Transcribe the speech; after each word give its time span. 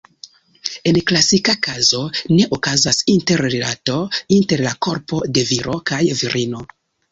En 0.91 0.95
klasika 1.11 1.53
kazo 1.67 1.99
ne 2.31 2.47
okazas 2.57 2.99
interrilato 3.17 3.99
inter 4.41 4.67
la 4.71 4.75
korpo 4.89 5.23
de 5.37 5.47
viro 5.53 5.79
kaj 5.93 6.03
virino. 6.25 6.67